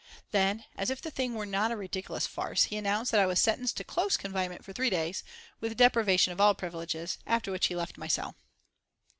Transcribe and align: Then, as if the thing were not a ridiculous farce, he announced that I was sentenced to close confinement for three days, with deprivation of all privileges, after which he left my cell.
Then, 0.31 0.65
as 0.77 0.89
if 0.89 0.99
the 0.99 1.11
thing 1.11 1.35
were 1.35 1.45
not 1.45 1.71
a 1.71 1.77
ridiculous 1.77 2.25
farce, 2.25 2.63
he 2.63 2.75
announced 2.75 3.11
that 3.11 3.21
I 3.21 3.27
was 3.27 3.39
sentenced 3.39 3.77
to 3.77 3.83
close 3.83 4.17
confinement 4.17 4.65
for 4.65 4.73
three 4.73 4.89
days, 4.89 5.23
with 5.59 5.77
deprivation 5.77 6.33
of 6.33 6.41
all 6.41 6.55
privileges, 6.55 7.19
after 7.27 7.51
which 7.51 7.67
he 7.67 7.75
left 7.75 7.99
my 7.99 8.07
cell. 8.07 8.33